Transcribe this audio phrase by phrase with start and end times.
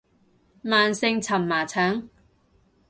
[0.63, 2.09] 慢性蕁麻疹